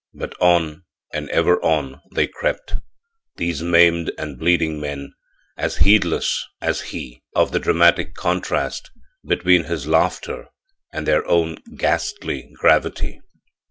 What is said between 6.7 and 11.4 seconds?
he of the dramatic contrast between his laughter and their